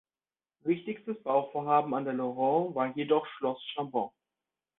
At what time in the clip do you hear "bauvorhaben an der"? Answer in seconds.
1.21-2.15